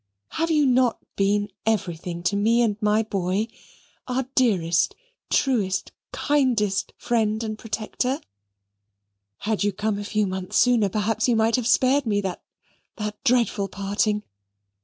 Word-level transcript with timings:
Have 0.29 0.49
you 0.49 0.65
not 0.65 0.97
been 1.15 1.51
everything 1.63 2.23
to 2.23 2.35
me 2.35 2.63
and 2.63 2.75
my 2.81 3.03
boy? 3.03 3.47
Our 4.07 4.25
dearest, 4.33 4.95
truest, 5.29 5.91
kindest 6.11 6.91
friend 6.97 7.43
and 7.43 7.55
protector? 7.55 8.19
Had 9.41 9.63
you 9.63 9.71
come 9.71 9.99
a 9.99 10.03
few 10.03 10.25
months 10.25 10.57
sooner 10.57 10.89
perhaps 10.89 11.27
you 11.27 11.35
might 11.35 11.55
have 11.55 11.67
spared 11.67 12.07
me 12.07 12.19
that 12.21 12.41
that 12.95 13.23
dreadful 13.23 13.67
parting. 13.67 14.23